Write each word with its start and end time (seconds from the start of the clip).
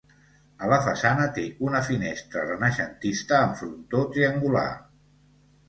A 0.61 0.69
la 0.69 0.79
façana 0.85 1.27
té 1.35 1.43
una 1.67 1.83
finestra 1.91 2.47
renaixentista 2.47 3.39
amb 3.43 3.63
frontó 3.63 4.05
triangular. 4.19 4.67